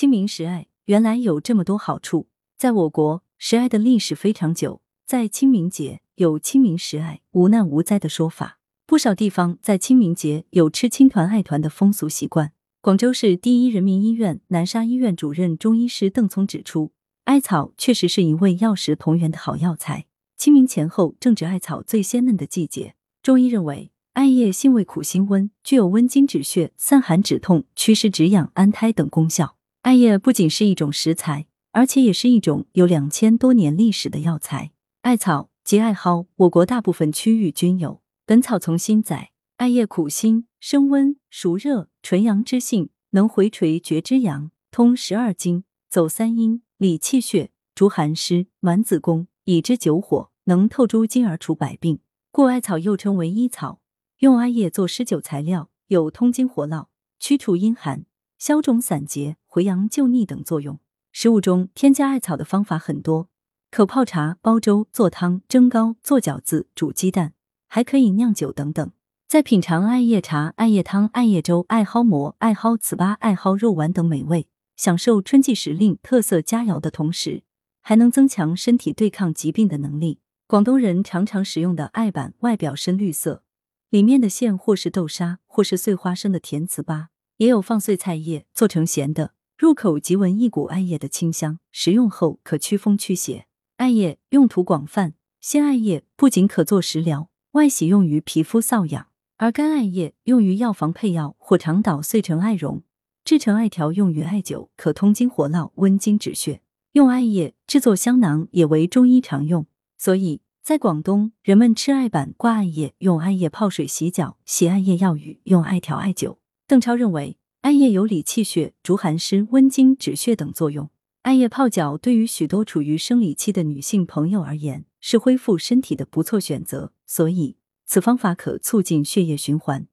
[0.00, 2.26] 清明食艾原来有这么多好处。
[2.56, 8.60] 在我国，食艾的历史非常久，在清明节有“清明食艾，无难无灾”的说法。
[8.86, 12.52] 不少地方在清明节有吃青团、艾团的风俗习惯。
[12.80, 16.92] 广州市第一人民医院南沙医院主任中医师邓聪指出，
[17.24, 20.06] 艾草确实是一味药食同源的好药材。
[20.38, 23.90] 清明前后正值艾草最鲜嫩的季节，中医认为。
[24.14, 29.56] 艾叶性味苦辛温，具有温经止血、散寒止痛、祛湿止痒、安胎等功效。
[29.82, 34.72] 艾叶不仅是一种食材，而且也是一种有两千多年历史的药材。
[35.00, 37.94] 艾草及艾蒿，我国大部分区域均有。
[38.26, 52.00] 《本草从心》载，艾叶苦辛，生温，熟热，纯阳之性，能回垂厥之阳，通十二经，走三阴，理气血，逐寒湿，暖子宫，以治久火，能透诸经而除百病。
[52.30, 53.80] 故艾草又称为医草。
[54.18, 58.04] 用艾叶做施灸材料，有通经活络、驱除阴寒、
[58.40, 60.80] 消肿散结、回阳救逆等作用。
[61.12, 63.28] 食物中添加艾草的方法很多，
[63.70, 67.34] 可泡茶、煲粥、做汤、蒸糕、做饺子、煮鸡蛋，
[67.68, 68.90] 还可以酿酒等等。
[69.28, 77.42] 在品尝艾叶茶、艾叶汤、艾叶粥、艾蒿馍、艾蒿糍粑、艾蒿肉丸等美味，享受春季时令特色佳肴的同时，
[77.82, 80.20] 还能增强身体对抗疾病的能力。
[80.46, 83.42] 广东人常常使用的艾板，外表深绿色。
[83.90, 87.08] 里面的馅或是豆沙，或是碎花生的甜糍粑，
[87.40, 93.46] 也有放碎菜叶做成咸的，入口即闻一股艾叶的清香，食用后可驱风驱邪。
[93.78, 99.04] 艾叶用途广泛，鲜艾叶不仅可做食疗，外洗用于皮肤瘙痒；
[99.38, 102.82] 而干艾叶用于药房配药或长捣碎成艾绒，
[103.24, 106.60] 制成艾条用于艾灸，可通经活络、温经止血。
[106.92, 110.42] 用艾叶制作香囊也为中医常用，所以。
[110.62, 116.36] 在广东，人们吃艾板、挂艾叶，用艾叶泡水洗脚，洗艾叶药浴，用艾条艾灸。
[116.70, 120.88] 邓超认为，艾叶有理气血、逐寒湿、温经止血等作用。
[121.22, 126.92] 艾叶泡脚对于许多处于生理期的女性朋友而言，是恢复身体的不错选择。
[127.04, 129.88] 所以，此方法可促进血液循环，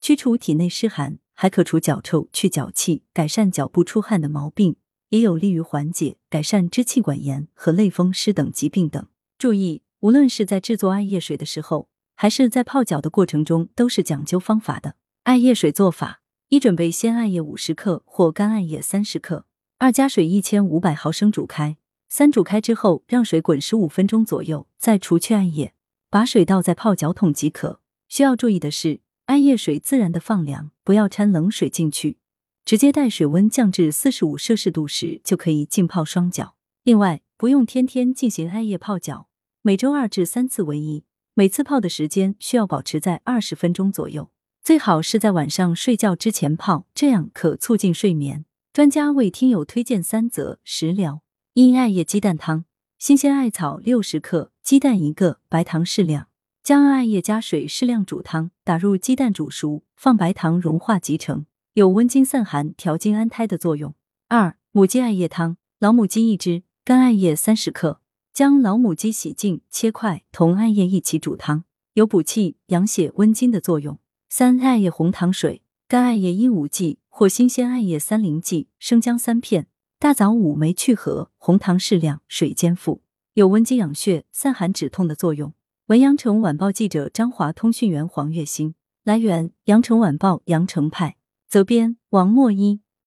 [0.00, 4.74] 驱除体内湿寒，还可除脚臭、去脚气，改善脚部出汗的毛病，
[5.10, 9.06] 也有利于缓解、改善支气管炎和类风湿等疾病等。
[9.38, 9.82] 注意。
[10.00, 14.96] 无论是在制作艾叶水的时候，还是在泡脚的过程中，都是讲究方法的。
[15.26, 19.42] 艾叶水做法：一、准备鲜艾叶五十克或干艾叶三十克；
[19.78, 21.78] 二、加水一千五百毫升煮开；
[22.08, 25.74] 三、煮开之后让水滚十五分钟左右，再除去艾叶，
[26.10, 27.80] 把水倒在泡脚桶即可。
[28.08, 32.18] 需要注意的是，艾叶水自然的放凉，不要掺冷水进去，
[32.64, 36.54] 直接待水温降至四十五摄氏度时就可以浸泡双脚。
[36.84, 39.26] 另外，不用天天进行艾叶泡脚。
[39.62, 41.02] 每周二至三次为宜，
[41.34, 44.30] 每次泡的时间需要保持在二十分钟左右，
[44.66, 48.44] 最好是在晚上睡觉之前泡，这样可促进睡眠。
[48.72, 51.22] 专家为听友推荐三则食疗：
[51.54, 52.64] 一、艾叶鸡蛋汤，
[52.98, 56.26] 新鲜艾草六十克，鸡蛋一个，白糖适量，
[56.64, 63.94] 将艾叶加水适量煮汤，打入鸡蛋煮熟，放白糖融化即成，有温经散寒、调经安胎的作用。
[64.26, 68.00] 二、母鸡艾叶汤，老母鸡一只，干艾叶三十克。
[68.32, 71.62] 将老母鸡洗净切块，同艾叶一起煮汤，
[71.92, 74.00] 有补气、养血、温经的作用。
[74.28, 79.68] 三、艾叶红糖水，干艾叶一五剂或新鲜艾叶三零剂，生姜三片，
[80.00, 83.02] 大枣五枚去核，红糖适量，水煎服，
[83.34, 85.54] 有温经养血、散寒止痛的作用。
[85.86, 88.74] 文阳城晚报记者张华，通讯员黄月星。
[89.04, 91.16] 来源：阳城晚报阳城派，
[91.48, 92.80] 责编：王墨一。